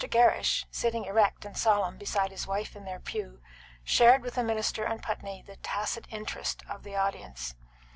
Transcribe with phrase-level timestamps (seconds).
[0.09, 3.39] Gerrish, sitting erect and solemn beside his wife in their pew,
[3.83, 7.53] shared with the minister and Putney the tacit interest of the audience.